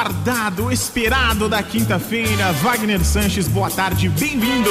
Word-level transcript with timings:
aguardado, 0.00 0.72
esperado 0.72 1.46
da 1.46 1.62
quinta-feira. 1.62 2.52
Wagner 2.54 3.04
Sanches, 3.04 3.46
boa 3.46 3.70
tarde, 3.70 4.08
bem-vindo. 4.08 4.70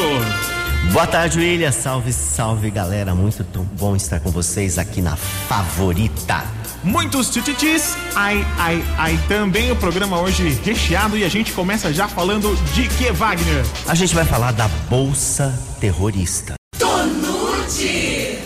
Boa 0.92 1.06
tarde, 1.06 1.38
William. 1.38 1.72
Salve, 1.72 2.12
salve, 2.12 2.72
galera. 2.72 3.14
Muito 3.14 3.44
bom 3.78 3.96
estar 3.96 4.20
com 4.20 4.32
vocês 4.32 4.80
aqui 4.80 5.02
na 5.02 5.16
Favorita. 5.16 6.44
Muitos 6.84 7.30
tititis, 7.30 7.96
ai, 8.16 8.44
ai, 8.58 8.84
ai. 8.98 9.20
Também 9.28 9.72
o 9.72 9.76
programa 9.76 10.20
hoje 10.20 10.50
recheado 10.64 11.16
e 11.16 11.24
a 11.24 11.30
gente 11.30 11.52
começa 11.52 11.94
já 11.94 12.08
falando 12.08 12.56
de 12.74 12.88
que, 12.88 13.12
Wagner? 13.12 13.64
A 13.88 13.94
gente 13.94 14.16
vai 14.16 14.26
falar 14.26 14.52
da 14.54 14.68
Bolsa 14.90 15.54
Terrorista. 15.80 16.56
Tonute! 16.80 18.40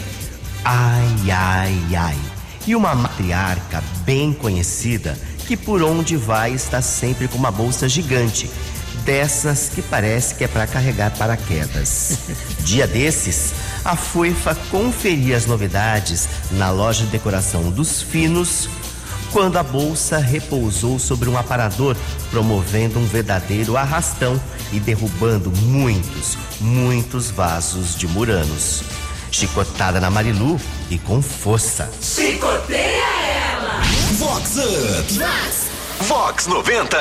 Ai, 0.65 1.31
ai, 1.31 1.95
ai. 1.95 2.17
E 2.67 2.75
uma 2.75 2.93
matriarca 2.95 3.83
bem 4.05 4.33
conhecida 4.33 5.17
que 5.47 5.57
por 5.57 5.81
onde 5.83 6.15
vai 6.15 6.53
está 6.53 6.81
sempre 6.81 7.27
com 7.27 7.37
uma 7.37 7.51
bolsa 7.51 7.87
gigante. 7.87 8.49
Dessas 9.05 9.69
que 9.69 9.81
parece 9.81 10.35
que 10.35 10.43
é 10.43 10.47
para 10.47 10.65
carregar 10.65 11.11
paraquedas. 11.17 12.19
Dia 12.63 12.87
desses, 12.87 13.53
a 13.83 13.95
Foifa 13.95 14.55
conferia 14.71 15.35
as 15.35 15.45
novidades 15.45 16.29
na 16.51 16.71
loja 16.71 17.05
de 17.05 17.11
decoração 17.11 17.69
dos 17.69 18.01
Finos 18.01 18.69
quando 19.33 19.57
a 19.57 19.63
bolsa 19.63 20.19
repousou 20.19 20.99
sobre 20.99 21.27
um 21.27 21.35
aparador, 21.35 21.97
promovendo 22.29 22.99
um 22.99 23.05
verdadeiro 23.05 23.75
arrastão 23.75 24.39
e 24.71 24.79
derrubando 24.79 25.51
muitos, 25.63 26.37
muitos 26.61 27.31
vasos 27.31 27.95
de 27.97 28.07
muranos. 28.07 28.83
Chicotada 29.31 29.99
na 29.99 30.11
Marilu 30.11 30.61
e 30.91 30.99
com 30.99 31.19
força. 31.19 31.89
Chicoteia! 31.99 33.02
Vox 34.17 34.57
Up! 34.57 35.13
Vox! 35.13 35.73
Vox 36.07 36.47
90! 36.47 36.97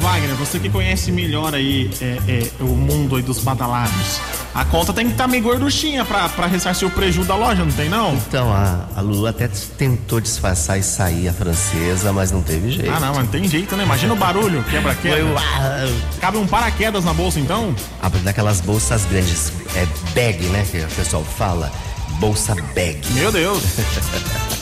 Wagner, 0.00 0.34
você 0.36 0.58
que 0.58 0.68
conhece 0.68 1.10
melhor 1.12 1.54
aí 1.54 1.90
é, 2.00 2.18
é, 2.28 2.50
o 2.60 2.68
mundo 2.68 3.16
aí 3.16 3.22
dos 3.22 3.38
badalados. 3.38 4.20
A 4.54 4.64
conta 4.64 4.92
tem 4.92 5.06
que 5.06 5.12
estar 5.12 5.24
tá 5.24 5.28
meio 5.28 5.42
gorduchinha 5.42 6.04
pra, 6.04 6.28
pra 6.28 6.46
ressarcir 6.46 6.88
o 6.88 6.90
prejuízo 6.90 7.28
da 7.28 7.36
loja, 7.36 7.64
não 7.64 7.72
tem 7.72 7.88
não? 7.88 8.14
Então, 8.14 8.50
a, 8.52 8.86
a 8.96 9.00
Lulu 9.00 9.26
até 9.26 9.48
tentou 9.76 10.20
disfarçar 10.20 10.78
e 10.78 10.82
sair 10.82 11.28
a 11.28 11.32
francesa, 11.32 12.12
mas 12.12 12.32
não 12.32 12.40
teve 12.40 12.70
jeito. 12.70 12.90
Ah, 12.90 13.00
não, 13.00 13.08
mas 13.08 13.24
não 13.24 13.26
tem 13.26 13.46
jeito, 13.46 13.76
né? 13.76 13.84
Imagina 13.84 14.14
o 14.14 14.16
barulho, 14.16 14.64
quebra-quebra. 14.64 15.34
Cabe 16.20 16.38
um 16.38 16.46
paraquedas 16.46 17.04
na 17.04 17.12
bolsa, 17.12 17.38
então? 17.38 17.74
Ah, 18.00 18.08
daquelas 18.08 18.60
bolsas 18.60 19.04
grandes, 19.04 19.52
é 19.74 19.86
bag, 20.14 20.42
né, 20.46 20.66
que 20.70 20.78
o 20.78 20.88
pessoal 20.88 21.24
fala. 21.24 21.70
Bolsa 22.18 22.54
bag. 22.74 23.00
Meu 23.12 23.30
Deus! 23.30 23.62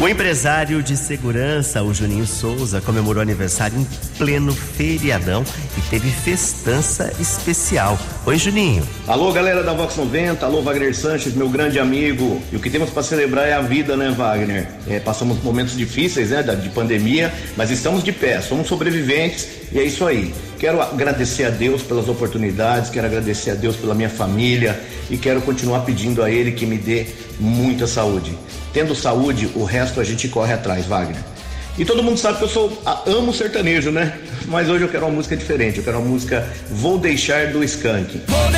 O 0.00 0.08
empresário 0.08 0.82
de 0.82 0.96
segurança, 0.96 1.82
o 1.82 1.92
Juninho 1.92 2.26
Souza, 2.26 2.80
comemorou 2.80 3.20
aniversário 3.20 3.78
em 3.78 3.84
pleno 4.20 4.52
feriadão 4.52 5.42
e 5.78 5.80
teve 5.88 6.10
festança 6.10 7.10
especial. 7.18 7.98
Oi, 8.26 8.36
Juninho. 8.36 8.86
Alô, 9.06 9.32
galera 9.32 9.62
da 9.62 9.72
Vox 9.72 9.96
90, 9.96 10.44
alô, 10.44 10.60
Wagner 10.60 10.94
Sanches, 10.94 11.32
meu 11.32 11.48
grande 11.48 11.78
amigo. 11.78 12.38
E 12.52 12.56
o 12.56 12.60
que 12.60 12.68
temos 12.68 12.90
para 12.90 13.02
celebrar 13.02 13.48
é 13.48 13.54
a 13.54 13.62
vida, 13.62 13.96
né, 13.96 14.10
Wagner? 14.10 14.68
É, 14.86 15.00
passamos 15.00 15.42
momentos 15.42 15.74
difíceis, 15.74 16.28
né, 16.28 16.42
de 16.42 16.68
pandemia, 16.68 17.32
mas 17.56 17.70
estamos 17.70 18.04
de 18.04 18.12
pé, 18.12 18.42
somos 18.42 18.68
sobreviventes 18.68 19.48
e 19.72 19.78
é 19.78 19.84
isso 19.84 20.06
aí. 20.06 20.34
Quero 20.58 20.82
agradecer 20.82 21.44
a 21.44 21.50
Deus 21.50 21.80
pelas 21.80 22.06
oportunidades, 22.06 22.90
quero 22.90 23.06
agradecer 23.06 23.52
a 23.52 23.54
Deus 23.54 23.74
pela 23.76 23.94
minha 23.94 24.10
família 24.10 24.78
e 25.08 25.16
quero 25.16 25.40
continuar 25.40 25.80
pedindo 25.80 26.22
a 26.22 26.30
Ele 26.30 26.52
que 26.52 26.66
me 26.66 26.76
dê 26.76 27.06
muita 27.38 27.86
saúde. 27.86 28.36
Tendo 28.70 28.94
saúde, 28.94 29.50
o 29.54 29.64
resto 29.64 29.98
a 29.98 30.04
gente 30.04 30.28
corre 30.28 30.52
atrás, 30.52 30.84
Wagner. 30.84 31.29
E 31.78 31.84
todo 31.84 32.02
mundo 32.02 32.18
sabe 32.18 32.38
que 32.38 32.44
eu 32.44 32.48
sou 32.48 32.82
amo 33.06 33.32
sertanejo, 33.32 33.90
né? 33.90 34.18
Mas 34.46 34.68
hoje 34.68 34.84
eu 34.84 34.88
quero 34.88 35.06
uma 35.06 35.14
música 35.14 35.36
diferente. 35.36 35.78
Eu 35.78 35.84
quero 35.84 35.98
uma 35.98 36.08
música 36.08 36.46
Vou 36.70 36.98
Deixar 36.98 37.46
do 37.48 37.62
Skank. 37.64 38.22
Vou 38.26 38.50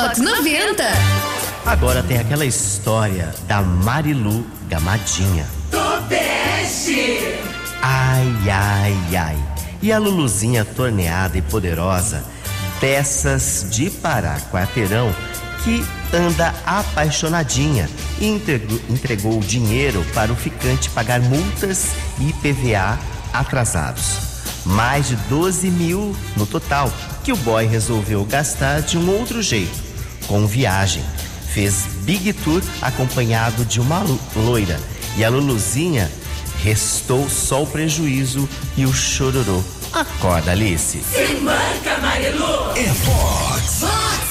Vox 0.00 0.18
90! 0.18 0.82
Agora 1.66 2.02
tem 2.02 2.18
aquela 2.18 2.46
história 2.46 3.34
da 3.46 3.60
Marilu 3.60 4.46
Gamadinha. 4.66 5.46
Topeste! 5.70 7.38
Ai, 7.82 8.34
ai, 8.50 8.96
ai. 9.14 9.36
E 9.82 9.92
a 9.92 9.98
Luluzinha 9.98 10.64
torneada 10.64 11.36
e 11.36 11.42
poderosa, 11.42 12.24
dessas 12.80 13.66
de 13.70 13.90
parar 13.90 14.40
quarteirão, 14.50 15.14
que 15.62 15.84
anda 16.16 16.54
apaixonadinha 16.64 17.86
e 18.18 18.26
entregou, 18.26 18.80
entregou 18.88 19.38
o 19.38 19.44
dinheiro 19.44 20.02
para 20.14 20.32
o 20.32 20.36
ficante 20.36 20.88
pagar 20.88 21.20
multas 21.20 21.88
e 22.18 22.32
PVA 22.32 22.98
atrasados. 23.34 24.30
Mais 24.64 25.08
de 25.08 25.16
12 25.28 25.70
mil 25.70 26.16
no 26.38 26.46
total, 26.46 26.90
que 27.22 27.32
o 27.32 27.36
boy 27.36 27.66
resolveu 27.66 28.24
gastar 28.24 28.80
de 28.80 28.96
um 28.96 29.10
outro 29.10 29.42
jeito, 29.42 29.89
com 30.30 30.46
viagem. 30.46 31.02
Fez 31.52 31.86
Big 32.02 32.32
Tour 32.32 32.62
acompanhado 32.80 33.64
de 33.64 33.80
uma 33.80 33.98
lo- 34.00 34.20
loira. 34.36 34.78
E 35.16 35.24
a 35.24 35.28
Luluzinha 35.28 36.08
restou 36.62 37.28
só 37.28 37.64
o 37.64 37.66
prejuízo 37.66 38.48
e 38.76 38.86
o 38.86 38.92
chororô. 38.94 39.60
Acorda, 39.92 40.52
Alice. 40.52 41.00
Se 41.02 41.34
manca, 41.42 41.98
Marilu! 42.00 42.70
É 42.76 42.84
Vox! 43.04 43.80
Vox! 43.80 44.30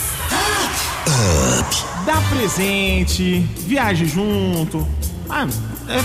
Dá 2.06 2.16
presente, 2.34 3.40
viaje 3.68 4.06
junto. 4.08 4.88
Ah, 5.30 5.46
é, 5.90 6.02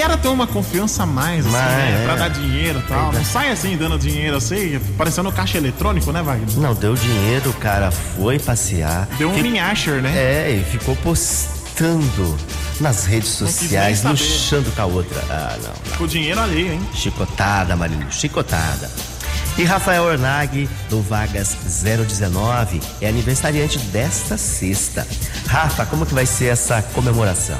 espera 0.00 0.16
ter 0.16 0.28
uma 0.28 0.46
confiança 0.46 1.02
a 1.02 1.06
mais, 1.06 1.44
assim, 1.44 1.52
Mas, 1.52 1.62
né? 1.66 2.00
é. 2.00 2.04
Pra 2.04 2.16
dar 2.16 2.28
dinheiro 2.30 2.78
e 2.78 2.82
tal. 2.82 3.12
Não 3.12 3.24
sai 3.24 3.50
assim 3.50 3.76
dando 3.76 3.98
dinheiro 3.98 4.36
assim, 4.36 4.80
parecendo 4.96 5.30
caixa 5.30 5.58
eletrônico, 5.58 6.10
né, 6.12 6.22
Wagner? 6.22 6.48
Não, 6.58 6.74
deu 6.74 6.94
dinheiro, 6.94 7.50
o 7.50 7.54
cara 7.54 7.90
foi 7.90 8.38
passear. 8.38 9.06
Deu 9.18 9.30
um 9.30 9.34
Fi- 9.34 9.42
minhasher, 9.42 10.00
né? 10.00 10.10
É, 10.16 10.50
e 10.50 10.64
ficou 10.64 10.96
postando 10.96 12.36
nas 12.80 13.04
redes 13.04 13.28
sociais, 13.30 14.02
luxando 14.02 14.70
com 14.72 14.82
a 14.82 14.86
outra. 14.86 15.22
Ah, 15.28 15.56
não, 15.62 15.68
não. 15.90 15.98
Com 15.98 16.06
dinheiro 16.06 16.40
alheio, 16.40 16.72
hein? 16.72 16.80
Chicotada, 16.94 17.76
Marilu, 17.76 18.10
chicotada. 18.10 18.90
E 19.58 19.64
Rafael 19.64 20.04
Ornag, 20.04 20.68
do 20.88 21.02
Vagas 21.02 21.54
019, 21.64 22.80
é 23.02 23.08
aniversariante 23.08 23.78
desta 23.78 24.38
sexta. 24.38 25.06
Rafa, 25.46 25.84
como 25.86 26.06
que 26.06 26.14
vai 26.14 26.24
ser 26.24 26.46
essa 26.46 26.80
comemoração? 26.94 27.58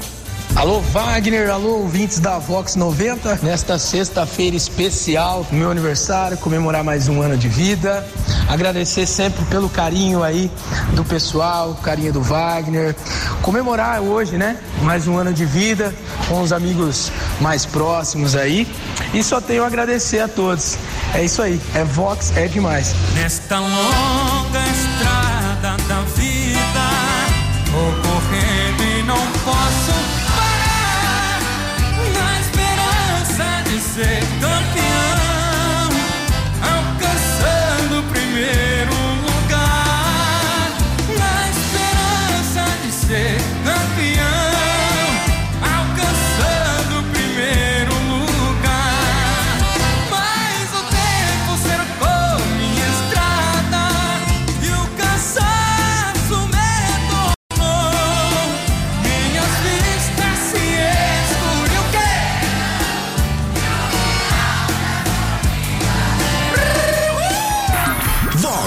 Alô 0.56 0.80
Wagner, 0.80 1.48
alô 1.48 1.78
ouvintes 1.78 2.18
da 2.18 2.38
Vox 2.38 2.76
90, 2.76 3.40
nesta 3.42 3.78
sexta-feira 3.78 4.56
especial, 4.56 5.46
meu 5.50 5.70
aniversário, 5.70 6.36
comemorar 6.36 6.84
mais 6.84 7.08
um 7.08 7.22
ano 7.22 7.36
de 7.36 7.48
vida. 7.48 8.06
Agradecer 8.48 9.06
sempre 9.06 9.44
pelo 9.46 9.68
carinho 9.70 10.22
aí 10.22 10.50
do 10.94 11.04
pessoal, 11.04 11.74
carinho 11.82 12.12
do 12.12 12.20
Wagner. 12.20 12.94
Comemorar 13.42 14.02
hoje, 14.02 14.36
né? 14.36 14.58
Mais 14.82 15.06
um 15.06 15.16
ano 15.16 15.32
de 15.32 15.46
vida 15.46 15.94
com 16.28 16.42
os 16.42 16.52
amigos 16.52 17.10
mais 17.40 17.64
próximos 17.64 18.34
aí. 18.34 18.66
E 19.14 19.22
só 19.22 19.40
tenho 19.40 19.64
a 19.64 19.66
agradecer 19.66 20.20
a 20.20 20.28
todos. 20.28 20.76
É 21.14 21.24
isso 21.24 21.40
aí, 21.40 21.60
é 21.74 21.84
Vox, 21.84 22.36
é 22.36 22.46
demais. 22.48 22.94
Nesta 23.14 23.58
longa 23.58 24.60
estrada 24.66 25.19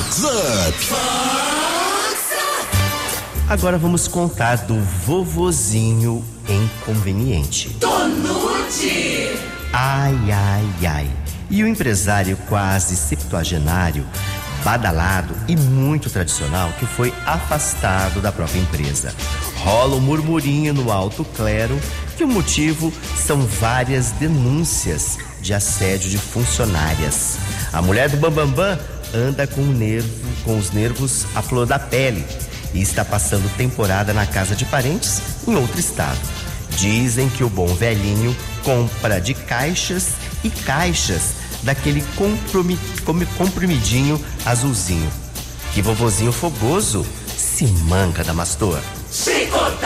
Fox 0.03 0.23
Up. 0.67 0.77
Agora 3.47 3.77
vamos 3.77 4.07
contar 4.07 4.57
do 4.57 4.75
vovozinho 4.75 6.23
inconveniente. 6.49 7.69
Tonute! 7.79 9.37
Ai, 9.71 10.15
ai, 10.31 10.87
ai. 10.87 11.11
E 11.49 11.63
o 11.63 11.67
empresário 11.67 12.35
quase 12.49 12.95
septuagenário, 12.95 14.05
badalado 14.63 15.35
e 15.47 15.55
muito 15.55 16.09
tradicional 16.09 16.71
que 16.79 16.85
foi 16.85 17.13
afastado 17.25 18.19
da 18.19 18.31
própria 18.31 18.59
empresa. 18.59 19.13
Rola 19.57 19.95
um 19.95 20.01
murmurinho 20.01 20.73
no 20.73 20.91
alto 20.91 21.23
clero 21.23 21.79
que 22.17 22.23
o 22.23 22.27
motivo 22.27 22.91
são 23.15 23.41
várias 23.41 24.11
denúncias 24.11 25.17
de 25.41 25.53
assédio 25.53 26.09
de 26.09 26.17
funcionárias. 26.17 27.37
A 27.71 27.81
mulher 27.81 28.09
do 28.09 28.17
Bambambam 28.17 28.47
Bam 28.47 28.77
Bam 28.77 28.92
anda 29.13 29.45
com, 29.47 29.61
nervo, 29.61 30.09
com 30.43 30.57
os 30.57 30.71
nervos 30.71 31.25
à 31.35 31.41
flor 31.41 31.65
da 31.65 31.77
pele 31.77 32.25
e 32.73 32.81
está 32.81 33.05
passando 33.05 33.49
temporada 33.55 34.13
na 34.13 34.25
casa 34.25 34.55
de 34.55 34.65
parentes 34.65 35.21
em 35.47 35.55
outro 35.55 35.79
estado. 35.79 36.19
Dizem 36.77 37.29
que 37.29 37.43
o 37.43 37.49
bom 37.49 37.67
velhinho 37.67 38.35
compra 38.63 39.21
de 39.21 39.33
caixas 39.33 40.13
e 40.43 40.49
caixas 40.49 41.33
daquele 41.61 42.03
comprimidinho 43.37 44.19
azulzinho. 44.45 45.09
Que 45.73 45.81
vovozinho 45.81 46.31
fogoso 46.31 47.05
se 47.37 47.65
manca 47.65 48.23
da 48.23 48.33
mastor. 48.33 48.79
Chicotada 49.11 49.82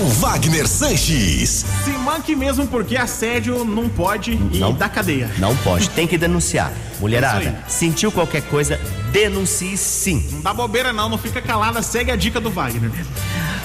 Com 0.00 0.08
Wagner 0.08 0.66
Sanches. 0.66 1.62
Se 1.84 1.90
manque 1.90 2.34
mesmo 2.34 2.66
porque 2.66 2.96
assédio 2.96 3.66
não 3.66 3.86
pode 3.86 4.30
ir 4.32 4.58
Não. 4.58 4.72
da 4.72 4.88
cadeia. 4.88 5.30
Não 5.36 5.54
pode, 5.56 5.90
tem 5.90 6.06
que 6.06 6.16
denunciar. 6.16 6.72
Mulherada, 6.98 7.62
sentiu 7.68 8.10
qualquer 8.10 8.40
coisa, 8.44 8.80
denuncie 9.12 9.76
sim. 9.76 10.26
Não 10.32 10.40
dá 10.40 10.54
bobeira 10.54 10.90
não, 10.90 11.10
não 11.10 11.18
fica 11.18 11.42
calada, 11.42 11.82
segue 11.82 12.10
a 12.10 12.16
dica 12.16 12.40
do 12.40 12.50
Wagner. 12.50 12.90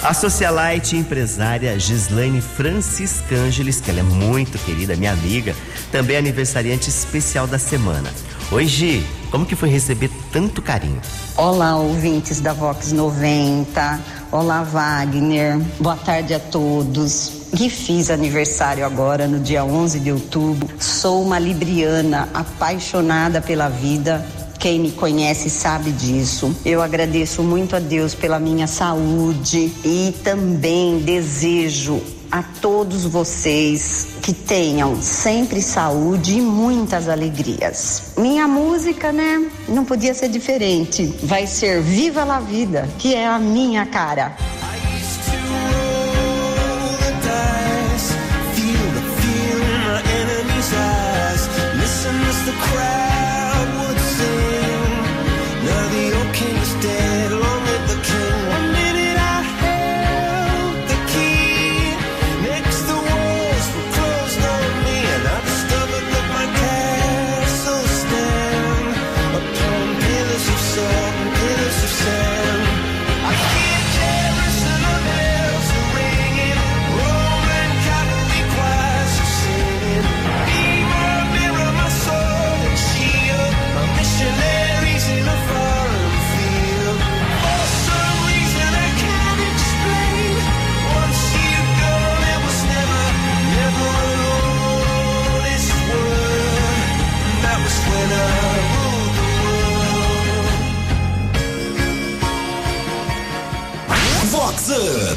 A 0.03 0.13
socialite 0.13 0.97
e 0.97 0.99
empresária 0.99 1.79
Gislaine 1.79 2.41
Franciscângeles, 2.41 3.79
que 3.79 3.89
ela 3.89 4.01
é 4.01 4.03
muito 4.03 4.57
querida, 4.57 4.93
minha 4.97 5.13
amiga, 5.13 5.55
também 5.89 6.17
é 6.17 6.19
aniversariante 6.19 6.89
especial 6.89 7.47
da 7.47 7.57
semana. 7.57 8.11
Oi, 8.51 8.67
Gi, 8.67 9.07
como 9.31 9.45
que 9.45 9.55
foi 9.55 9.69
receber 9.69 10.09
tanto 10.35 10.61
carinho? 10.61 10.99
Olá, 11.37 11.77
ouvintes 11.77 12.41
da 12.41 12.51
Vox 12.51 12.91
90. 12.91 14.01
Olá, 14.33 14.63
Wagner. 14.63 15.57
Boa 15.79 15.95
tarde 15.95 16.33
a 16.33 16.39
todos. 16.41 17.47
Que 17.55 17.69
fiz 17.69 18.09
aniversário 18.09 18.85
agora, 18.85 19.29
no 19.29 19.39
dia 19.39 19.63
11 19.63 20.01
de 20.01 20.11
outubro. 20.11 20.67
Sou 20.77 21.23
uma 21.23 21.39
libriana 21.39 22.27
apaixonada 22.33 23.39
pela 23.39 23.69
vida. 23.69 24.25
Quem 24.59 24.77
me 24.77 24.91
conhece 24.91 25.49
sabe 25.49 25.89
disso. 25.91 26.53
Eu 26.65 26.81
agradeço 26.81 27.41
muito 27.41 27.73
a 27.73 27.79
Deus 27.79 28.13
pela 28.13 28.37
minha 28.37 28.67
saúde 28.67 29.71
e 29.85 30.13
também 30.21 30.99
desejo 30.99 32.01
a 32.35 32.43
todos 32.43 33.05
vocês 33.05 34.07
que 34.21 34.33
tenham 34.33 35.01
sempre 35.01 35.61
saúde 35.61 36.37
e 36.37 36.41
muitas 36.41 37.07
alegrias. 37.07 38.11
Minha 38.17 38.45
música, 38.45 39.13
né, 39.13 39.49
não 39.69 39.85
podia 39.85 40.13
ser 40.13 40.27
diferente. 40.27 41.15
Vai 41.23 41.47
ser 41.47 41.81
Viva 41.81 42.25
la 42.25 42.41
Vida, 42.41 42.89
que 42.99 43.15
é 43.15 43.25
a 43.25 43.39
minha 43.39 43.85
cara. 43.85 44.35
The 52.45 52.51
crowd 52.51 53.67
would 53.79 53.99
sing. 53.99 54.91
Now 55.65 55.89
the 55.89 56.03
old 56.15 56.35
king 56.35 56.64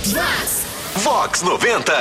Vox. 0.07 0.64
Vox 0.97 1.43
90. 1.43 1.93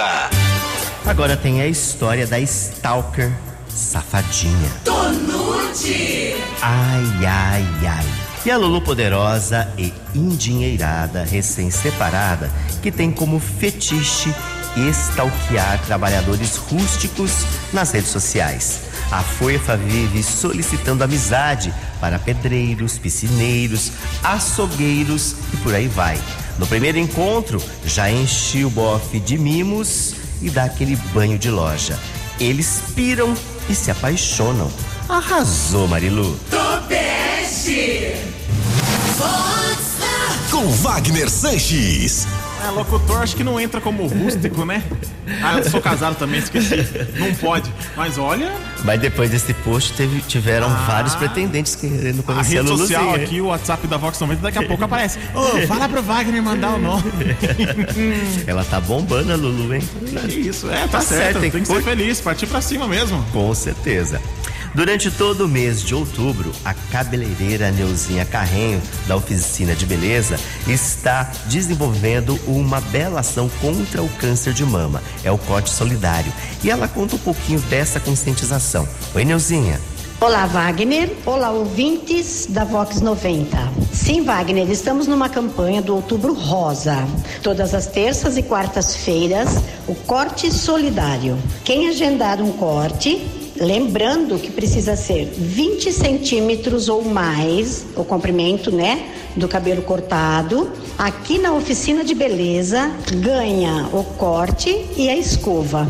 Agora 1.06 1.36
tem 1.36 1.62
a 1.62 1.68
história 1.68 2.28
da 2.28 2.40
Stalker 2.40 3.32
safadinha. 3.68 4.72
Tonute. 4.86 6.36
Ai, 6.62 7.26
ai, 7.26 7.66
ai. 7.88 8.06
E 8.46 8.52
a 8.52 8.58
Lulu 8.58 8.82
poderosa 8.82 9.68
e 9.78 9.92
endinheirada, 10.14 11.24
recém-separada, 11.24 12.52
que 12.82 12.92
tem 12.92 13.12
como 13.12 13.40
fetiche 13.40 14.34
estalquear 14.76 15.82
trabalhadores 15.86 16.56
rústicos 16.56 17.32
nas 17.74 17.92
redes 17.92 18.12
sociais. 18.12 18.82
A 19.12 19.24
Foifa 19.24 19.76
vive 19.76 20.22
solicitando 20.22 21.04
amizade 21.04 21.74
para 22.00 22.20
pedreiros, 22.20 22.98
piscineiros, 23.00 23.92
açougueiros 24.24 25.36
e 25.54 25.58
por 25.58 25.74
aí 25.74 25.88
vai. 25.88 26.20
No 26.58 26.66
primeiro 26.66 26.98
encontro, 26.98 27.62
já 27.86 28.10
enche 28.10 28.66
o 28.66 28.70
bofe 28.70 29.20
de 29.20 29.38
mimos 29.38 30.16
e 30.42 30.50
dá 30.50 30.64
aquele 30.64 30.96
banho 31.14 31.38
de 31.38 31.50
loja. 31.50 32.00
Eles 32.40 32.82
piram 32.96 33.36
e 33.70 33.76
se 33.76 33.92
apaixonam. 33.92 34.72
Arrasou, 35.08 35.88
Marilu. 35.88 36.38
Topeste. 36.50 38.16
Com 40.52 40.68
Wagner 40.72 41.30
Sanches. 41.30 42.28
É, 42.66 42.70
locutor 42.72 43.22
acho 43.22 43.36
que 43.36 43.44
não 43.44 43.60
entra 43.60 43.80
como 43.80 44.08
rústico, 44.08 44.66
né? 44.66 44.82
Ah, 45.44 45.58
eu 45.58 45.70
sou 45.70 45.80
casado 45.82 46.16
também, 46.16 46.40
esqueci. 46.40 46.76
Não 47.18 47.34
pode. 47.36 47.72
Mas 47.96 48.18
olha, 48.18 48.52
Mas 48.84 49.00
depois 49.00 49.30
desse 49.30 49.54
post 49.54 49.94
teve- 49.94 50.22
tiveram 50.22 50.70
vários 50.86 51.14
pretendentes 51.16 51.76
querendo 51.76 52.22
a 52.22 52.24
conhecer 52.24 52.58
a, 52.60 52.62
rede 52.64 52.78
social 52.78 53.04
Luluzinha. 53.04 53.26
aqui, 53.26 53.42
o 53.42 53.48
WhatsApp 53.48 53.86
da 53.88 53.98
Vox 53.98 54.20
90, 54.20 54.42
daqui 54.42 54.58
a 54.58 54.64
pouco 54.64 54.84
aparece. 54.84 55.20
Ô, 55.36 55.42
fala 55.68 55.88
pro 55.88 56.02
Wagner 56.02 56.42
mandar 56.42 56.74
o 56.76 56.80
nome. 56.80 57.04
Ela 58.48 58.64
tá 58.64 58.80
bombando 58.80 59.34
a 59.34 59.36
Lulu, 59.36 59.74
hein? 59.76 59.82
Que 60.28 60.40
isso, 60.40 60.70
é, 60.72 60.82
tá, 60.82 60.88
Tá 60.88 61.02
certo. 61.02 61.22
certo, 61.22 61.40
tem 61.42 61.52
que 61.52 61.60
que 61.62 61.68
ser 61.68 61.84
feliz, 61.84 62.22
partir 62.22 62.48
pra 62.48 62.62
cima 62.62 62.88
mesmo. 62.88 63.24
Com 63.32 63.54
certeza. 63.54 64.20
Durante 64.78 65.10
todo 65.10 65.46
o 65.46 65.48
mês 65.48 65.82
de 65.82 65.96
outubro, 65.96 66.52
a 66.64 66.72
cabeleireira 66.72 67.72
Neuzinha 67.72 68.24
Carrenho, 68.24 68.80
da 69.08 69.16
Oficina 69.16 69.74
de 69.74 69.88
Beleza, 69.88 70.40
está 70.68 71.32
desenvolvendo 71.48 72.40
uma 72.46 72.80
bela 72.80 73.22
ação 73.22 73.50
contra 73.60 74.04
o 74.04 74.10
câncer 74.20 74.54
de 74.54 74.64
mama. 74.64 75.02
É 75.24 75.32
o 75.32 75.38
corte 75.40 75.72
solidário. 75.72 76.32
E 76.64 76.70
ela 76.70 76.88
conta 76.88 77.16
um 77.16 77.20
pouquinho 77.20 77.60
dessa 77.62 78.00
conscientização. 78.00 78.88
Oi, 79.16 79.26
Neuzinha. 79.26 79.82
Olá, 80.22 80.46
Wagner. 80.46 81.12
Olá, 81.26 81.50
ouvintes 81.50 82.46
da 82.48 82.64
Vox 82.64 83.02
90. 83.02 83.58
Sim, 83.92 84.24
Wagner, 84.24 84.70
estamos 84.70 85.08
numa 85.08 85.28
campanha 85.28 85.82
do 85.82 85.96
Outubro 85.96 86.34
Rosa. 86.34 87.08
Todas 87.42 87.74
as 87.74 87.88
terças 87.88 88.38
e 88.38 88.44
quartas-feiras, 88.44 89.58
o 89.88 89.96
corte 89.96 90.52
solidário. 90.52 91.36
Quem 91.64 91.88
agendar 91.88 92.42
um 92.42 92.52
corte, 92.52 93.37
lembrando 93.60 94.40
que 94.40 94.52
precisa 94.52 94.96
ser 94.96 95.26
20 95.26 95.92
centímetros 95.92 96.90
ou 96.90 97.04
mais, 97.04 97.86
o 97.96 98.04
comprimento, 98.04 98.72
né, 98.72 99.12
do 99.36 99.48
cabelo 99.48 99.82
cortado, 99.82 100.72
aqui 100.98 101.38
na 101.38 101.54
oficina 101.54 102.04
de 102.04 102.16
beleza, 102.16 102.92
ganha 103.22 103.88
o 103.94 104.04
corte 104.04 104.86
e 104.96 105.10
a 105.10 105.16
escova. 105.16 105.88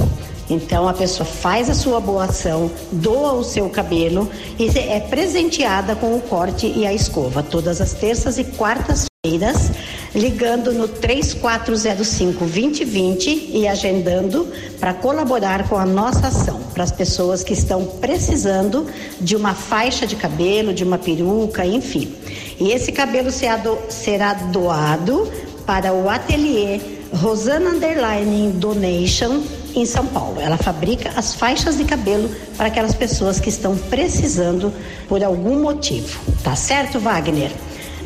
Então 0.50 0.88
a 0.88 0.94
pessoa 0.94 1.26
faz 1.26 1.70
a 1.70 1.74
sua 1.74 2.00
boa 2.00 2.26
ação, 2.26 2.72
doa 2.92 3.34
o 3.34 3.44
seu 3.44 3.70
cabelo 3.70 4.30
e 4.58 4.68
é 4.78 5.00
presenteada 5.00 5.96
com 5.96 6.16
o 6.16 6.22
corte 6.22 6.72
e 6.74 6.86
a 6.86 6.94
escova 6.94 7.44
todas 7.44 7.82
as 7.82 7.94
terças 7.94 8.38
e 8.38 8.46
quartas-feiras 8.46 9.72
ligando 10.16 10.74
no 10.74 10.88
3405-2020 10.88 13.50
e 13.54 13.68
agendando 13.68 14.48
para 14.80 14.94
colaborar 14.94 15.68
com 15.68 15.76
a 15.78 15.86
nossa 15.86 16.28
ação, 16.28 16.62
para 16.74 16.84
as 16.84 16.92
pessoas 16.92 17.44
que 17.44 17.54
estão 17.54 17.86
precisando 17.86 18.88
de 19.20 19.36
uma 19.36 19.54
faixa 19.54 20.08
de 20.08 20.16
cabelo, 20.16 20.74
de 20.74 20.84
uma 20.84 20.98
peruca, 20.98 21.64
enfim. 21.66 22.16
E 22.60 22.72
esse 22.72 22.92
cabelo 22.92 23.30
será 23.32 24.34
doado 24.34 25.32
para 25.66 25.94
o 25.94 26.10
ateliê 26.10 26.80
Rosana 27.14 27.72
Underline 27.72 28.52
Donation 28.54 29.42
em 29.76 29.86
São 29.86 30.06
Paulo. 30.08 30.42
Ela 30.42 30.58
fabrica 30.58 31.12
as 31.16 31.36
faixas 31.36 31.78
de 31.78 31.86
cabelo 31.86 32.30
para 32.56 32.68
aquelas 32.68 32.94
pessoas 32.94 33.40
que 33.40 33.50
estão 33.50 33.78
precisando 33.78 34.74
por 35.08 35.24
algum 35.24 35.62
motivo. 35.62 36.20
Tá 36.44 36.56
certo, 36.56 37.00
Wagner? 37.00 37.52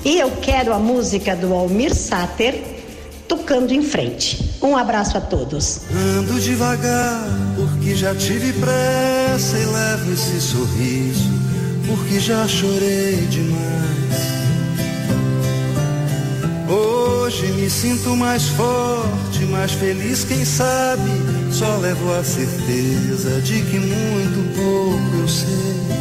E 0.03 0.17
eu 0.17 0.31
quero 0.41 0.73
a 0.73 0.79
música 0.79 1.35
do 1.35 1.53
Almir 1.53 1.93
Sater 1.93 2.79
tocando 3.27 3.73
em 3.73 3.81
frente. 3.81 4.57
Um 4.61 4.75
abraço 4.75 5.17
a 5.17 5.21
todos. 5.21 5.81
Ando 6.17 6.39
devagar 6.39 7.23
porque 7.55 7.95
já 7.95 8.13
tive 8.15 8.51
pressa 8.53 9.57
e 9.57 9.65
levo 9.65 10.13
esse 10.13 10.41
sorriso 10.41 11.41
porque 11.87 12.19
já 12.19 12.47
chorei 12.47 13.15
demais. 13.29 13.71
Hoje 16.69 17.47
me 17.53 17.69
sinto 17.69 18.15
mais 18.15 18.47
forte, 18.49 19.43
mais 19.49 19.71
feliz, 19.71 20.23
quem 20.23 20.45
sabe. 20.45 21.09
Só 21.51 21.77
levo 21.77 22.13
a 22.13 22.23
certeza 22.23 23.41
de 23.41 23.61
que 23.63 23.79
muito 23.79 24.55
pouco 24.55 25.21
eu 25.21 25.27
sei, 25.27 26.00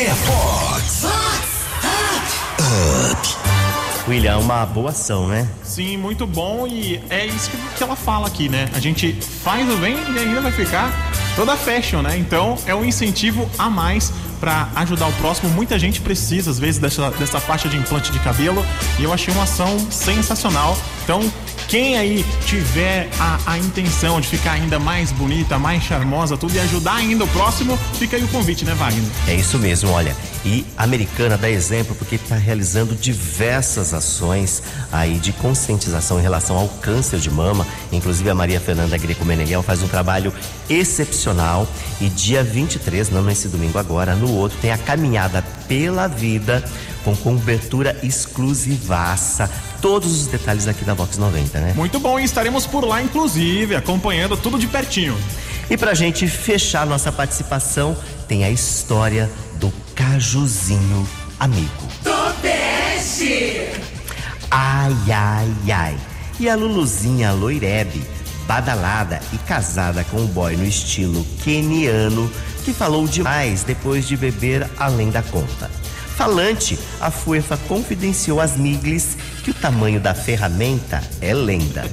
É 0.00 0.14
Fox. 0.14 1.06
Up. 2.60 3.28
William, 4.08 4.38
uma 4.38 4.64
boa 4.64 4.90
ação, 4.90 5.26
né? 5.26 5.48
Sim, 5.64 5.96
muito 5.96 6.24
bom 6.24 6.68
e 6.68 7.00
é 7.10 7.26
isso 7.26 7.50
que 7.76 7.82
ela 7.82 7.96
fala 7.96 8.28
aqui, 8.28 8.48
né? 8.48 8.70
A 8.74 8.78
gente 8.78 9.12
faz 9.12 9.68
o 9.68 9.76
bem 9.78 9.96
e 10.14 10.18
ainda 10.20 10.40
vai 10.40 10.52
ficar 10.52 10.92
toda 11.34 11.56
fashion, 11.56 12.00
né? 12.00 12.16
Então 12.16 12.56
é 12.64 12.72
um 12.72 12.84
incentivo 12.84 13.50
a 13.58 13.68
mais 13.68 14.12
para 14.38 14.68
ajudar 14.76 15.08
o 15.08 15.12
próximo. 15.14 15.50
Muita 15.50 15.76
gente 15.80 16.00
precisa, 16.00 16.48
às 16.52 16.60
vezes, 16.60 16.80
dessa, 16.80 17.10
dessa 17.10 17.40
faixa 17.40 17.68
de 17.68 17.76
implante 17.76 18.12
de 18.12 18.20
cabelo 18.20 18.64
e 19.00 19.02
eu 19.02 19.12
achei 19.12 19.34
uma 19.34 19.42
ação 19.42 19.76
sensacional. 19.90 20.78
Então, 21.02 21.20
quem 21.68 21.98
aí 21.98 22.24
tiver 22.46 23.10
a, 23.20 23.52
a, 23.52 23.58
intenção 23.58 24.20
de 24.22 24.26
ficar 24.26 24.52
ainda 24.52 24.78
mais 24.78 25.12
bonita, 25.12 25.58
mais 25.58 25.82
charmosa, 25.82 26.34
tudo 26.34 26.54
e 26.54 26.60
ajudar 26.60 26.94
ainda 26.94 27.24
o 27.24 27.28
próximo, 27.28 27.76
fica 27.98 28.16
aí 28.16 28.24
o 28.24 28.28
convite, 28.28 28.64
né, 28.64 28.74
Wagner? 28.74 29.04
É 29.26 29.34
isso 29.34 29.58
mesmo, 29.58 29.90
olha. 29.90 30.16
E 30.46 30.64
a 30.78 30.84
Americana 30.84 31.36
dá 31.36 31.50
exemplo 31.50 31.94
porque 31.94 32.14
está 32.14 32.36
realizando 32.36 32.94
diversas 32.94 33.92
ações 33.92 34.62
aí 34.90 35.18
de 35.18 35.30
conscientização 35.32 36.18
em 36.18 36.22
relação 36.22 36.56
ao 36.56 36.68
câncer 36.68 37.20
de 37.20 37.30
mama. 37.30 37.66
Inclusive 37.92 38.30
a 38.30 38.34
Maria 38.34 38.60
Fernanda 38.60 38.96
Greco 38.96 39.24
Meneghel 39.26 39.62
faz 39.62 39.82
um 39.82 39.88
trabalho 39.88 40.32
excepcional. 40.70 41.68
E 42.00 42.08
dia 42.08 42.42
23, 42.42 43.10
não 43.10 43.22
nesse 43.22 43.46
domingo 43.46 43.78
agora, 43.78 44.14
no 44.14 44.32
outro, 44.32 44.56
tem 44.58 44.72
a 44.72 44.78
caminhada 44.78 45.42
pela 45.68 46.06
vida 46.06 46.64
com 47.04 47.14
cobertura 47.14 47.94
exclusivaça. 48.02 49.50
Todos 49.80 50.22
os 50.22 50.26
detalhes 50.26 50.66
aqui 50.66 50.84
da 50.84 50.94
Vox 50.94 51.16
90, 51.16 51.60
né? 51.60 51.72
Muito 51.74 52.00
bom, 52.00 52.18
e 52.18 52.24
estaremos 52.24 52.66
por 52.66 52.84
lá, 52.84 53.00
inclusive, 53.02 53.76
acompanhando 53.76 54.36
tudo 54.36 54.58
de 54.58 54.66
pertinho. 54.66 55.16
E 55.70 55.76
pra 55.76 55.94
gente 55.94 56.26
fechar 56.26 56.86
nossa 56.86 57.12
participação, 57.12 57.96
tem 58.26 58.44
a 58.44 58.50
história 58.50 59.30
do 59.56 59.72
Cajuzinho 59.94 61.06
Amigo. 61.38 61.88
Topeste! 62.02 63.70
Ai, 64.50 64.96
ai, 65.12 65.54
ai. 65.72 65.98
E 66.40 66.48
a 66.48 66.56
Luluzinha 66.56 67.32
Loirebe, 67.32 68.02
badalada 68.46 69.20
e 69.32 69.38
casada 69.38 70.02
com 70.04 70.24
o 70.24 70.26
boy 70.26 70.56
no 70.56 70.64
estilo 70.64 71.24
keniano, 71.44 72.30
que 72.64 72.72
falou 72.72 73.06
demais 73.06 73.62
depois 73.62 74.08
de 74.08 74.16
beber 74.16 74.68
além 74.78 75.10
da 75.10 75.22
conta. 75.22 75.70
Falante, 76.18 76.76
a 77.00 77.12
FUEFA 77.12 77.56
confidenciou 77.68 78.40
às 78.40 78.56
Miglis 78.56 79.16
que 79.44 79.52
o 79.52 79.54
tamanho 79.54 80.00
da 80.00 80.12
ferramenta 80.12 81.00
é 81.20 81.32
lenda. 81.32 81.88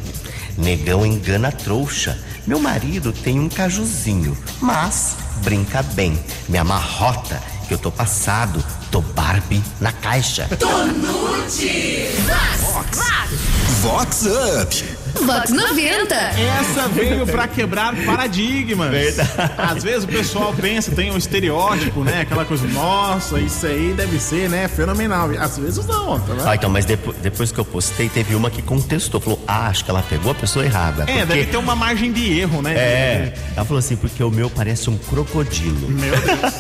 Negão 0.58 1.05
engana 1.05 1.50
a 1.50 1.51
trouxa. 1.51 2.17
Meu 2.48 2.60
marido 2.60 3.13
tem 3.13 3.39
um 3.39 3.48
cajuzinho, 3.48 4.36
mas 4.60 5.15
brinca 5.44 5.84
bem. 5.84 6.20
Me 6.50 6.58
amarrota 6.58 7.39
que 7.67 7.75
eu 7.75 7.77
tô 7.77 7.91
passado, 7.91 8.65
tô 8.89 9.00
Barbie 9.00 9.62
na 9.79 9.91
caixa. 9.91 10.48
Tonute! 10.58 12.10
Vox. 12.62 13.00
Vox 13.84 14.25
Up. 14.25 14.95
Vox 15.22 15.50
90. 15.52 16.14
Essa 16.16 16.88
veio 16.90 17.26
pra 17.26 17.48
quebrar 17.48 17.96
paradigmas. 18.06 18.92
Verdade. 18.92 19.30
Às 19.58 19.84
vezes 19.84 20.04
o 20.04 20.08
pessoal 20.08 20.54
pensa, 20.54 20.92
tem 20.92 21.12
um 21.12 21.18
estereótipo, 21.18 22.04
né? 22.04 22.22
Aquela 22.22 22.46
coisa, 22.46 22.68
nossa, 22.68 23.40
isso 23.40 23.66
aí 23.66 23.94
deve 23.94 24.20
ser, 24.20 24.50
né? 24.50 24.68
Fenomenal. 24.68 25.30
Às 25.40 25.58
vezes 25.58 25.86
não, 25.86 26.20
tá 26.20 26.34
vendo? 26.34 26.48
Ah, 26.48 26.56
então, 26.56 26.70
mas 26.70 26.86
depois, 26.86 27.18
depois 27.18 27.52
que 27.52 27.60
eu 27.60 27.66
postei, 27.66 28.10
teve 28.10 28.36
uma 28.36 28.50
que 28.50 28.62
contestou. 28.62 29.20
Falou, 29.22 29.42
ah, 29.48 29.68
acho 29.68 29.84
que 29.86 29.92
ela 29.92 30.04
pegou 30.04 30.32
a 30.32 30.36
pessoa 30.36 30.66
errada. 30.66 31.04
É, 31.04 31.20
porque- 31.20 31.26
deve 31.26 31.46
ter 31.46 31.58
uma 31.58 31.76
margem 31.76 32.12
de 32.12 32.40
erro, 32.40 32.62
né? 32.62 32.74
É, 32.76 33.34
ela 33.56 33.66
falou 33.66 33.80
assim, 33.80 33.96
porque 33.96 34.24
o 34.24 34.30
meu 34.32 34.50
parece 34.50 34.90
um 34.90 34.98
crocodilo. 34.98 35.90
Meu 35.90 36.14
Deus. 36.20 36.54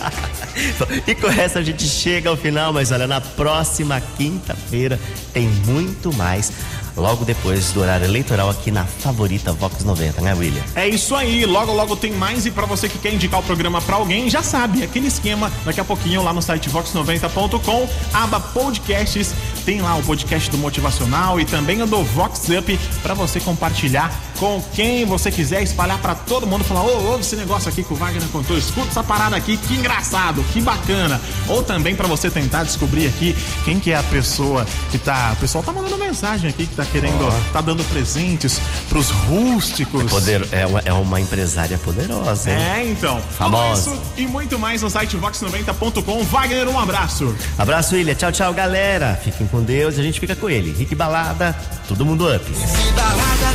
e 1.07 1.15
com 1.15 1.27
essa 1.27 1.59
a 1.59 1.63
gente 1.63 1.83
chega 1.83 2.29
ao 2.29 2.37
final, 2.37 2.71
mas 2.73 2.91
olha, 2.91 3.07
na 3.07 3.19
próxima 3.21 4.01
quinta-feira 4.17 4.99
tem 5.33 5.47
muito 5.47 6.13
mais. 6.13 6.51
Logo 6.95 7.25
depois 7.25 7.71
do 7.71 7.81
horário 7.81 8.05
eleitoral 8.05 8.49
aqui 8.49 8.71
na 8.71 8.85
favorita 8.85 9.51
Vox 9.51 9.83
90, 9.83 10.21
né, 10.21 10.33
William? 10.33 10.63
É 10.75 10.87
isso 10.87 11.13
aí, 11.15 11.45
logo 11.45 11.73
logo 11.73 11.95
tem 11.95 12.13
mais 12.13 12.45
e 12.45 12.51
pra 12.51 12.65
você 12.65 12.87
que 12.87 12.97
quer 12.97 13.13
indicar 13.13 13.39
o 13.39 13.43
programa 13.43 13.81
pra 13.81 13.97
alguém, 13.97 14.29
já 14.29 14.41
sabe, 14.41 14.83
aquele 14.83 15.07
esquema, 15.07 15.51
daqui 15.65 15.79
a 15.79 15.85
pouquinho 15.85 16.23
lá 16.23 16.31
no 16.31 16.41
site 16.41 16.69
vox90.com, 16.69 17.87
aba 18.13 18.39
podcasts, 18.39 19.33
tem 19.65 19.81
lá 19.81 19.95
o 19.95 20.03
podcast 20.03 20.49
do 20.51 20.59
Motivacional 20.59 21.39
e 21.39 21.45
também 21.45 21.81
o 21.81 21.87
do 21.87 22.03
Vox 22.03 22.47
Up 22.49 22.79
pra 23.01 23.15
você 23.15 23.39
compartilhar 23.39 24.13
com 24.37 24.61
quem 24.73 25.05
você 25.05 25.31
quiser, 25.31 25.63
espalhar 25.63 25.97
pra 25.99 26.13
todo 26.13 26.45
mundo, 26.45 26.63
falar, 26.63 26.83
ô, 26.83 27.11
ouve 27.11 27.21
esse 27.21 27.35
negócio 27.35 27.69
aqui 27.69 27.83
que 27.83 27.93
o 27.93 27.95
Wagner 27.95 28.27
contou, 28.29 28.57
escuta 28.57 28.89
essa 28.89 29.03
parada 29.03 29.35
aqui, 29.35 29.57
que 29.57 29.73
engraçado, 29.73 30.43
que 30.53 30.61
bacana. 30.61 31.19
Ou 31.47 31.63
também 31.63 31.95
pra 31.95 32.07
você 32.07 32.29
tentar 32.29 32.63
descobrir 32.63 33.07
aqui 33.07 33.35
quem 33.63 33.79
que 33.79 33.91
é 33.91 33.97
a 33.97 34.03
pessoa 34.03 34.65
que 34.91 34.97
tá, 34.97 35.31
o 35.33 35.39
pessoal 35.39 35.63
tá 35.63 35.71
mandando 35.71 35.97
mensagem 35.97 36.49
aqui 36.49 36.67
que 36.67 36.75
tá 36.75 36.85
querendo, 36.85 37.27
tá 37.51 37.61
dando 37.61 37.83
presentes 37.85 38.59
pros 38.89 39.09
rústicos. 39.09 40.11
Poder, 40.11 40.47
é, 40.51 40.65
uma, 40.67 40.79
é 40.85 40.93
uma 40.93 41.19
empresária 41.19 41.77
poderosa, 41.77 42.51
hein? 42.51 42.57
É, 42.57 42.85
então. 42.85 43.21
Famosa. 43.37 43.91
Isso 43.91 44.01
e 44.17 44.27
muito 44.27 44.59
mais 44.59 44.81
no 44.81 44.89
site 44.89 45.17
vox90.com. 45.17 46.23
Wagner, 46.23 46.67
um 46.67 46.79
abraço. 46.79 47.33
Abraço, 47.57 47.95
William. 47.95 48.15
Tchau, 48.15 48.31
tchau, 48.31 48.53
galera. 48.53 49.19
Fiquem 49.23 49.47
com 49.47 49.54
Deus 49.63 49.97
e 49.97 50.01
a 50.01 50.03
gente 50.03 50.19
fica 50.19 50.35
com 50.35 50.49
ele. 50.49 50.71
Rick 50.71 50.95
Balada, 50.95 51.55
todo 51.87 52.05
mundo 52.05 52.27
up. 52.27 52.45
Tá 52.45 52.51
up, 52.51 53.45